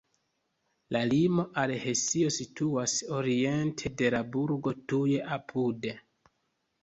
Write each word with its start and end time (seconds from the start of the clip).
La 0.95 1.01
limo 1.09 1.43
al 1.63 1.73
Hesio 1.81 2.31
situas 2.37 2.95
oriente 3.17 3.91
de 4.01 4.11
la 4.15 4.21
burgo 4.37 4.75
tuj 4.95 5.19
apude. 5.37 5.93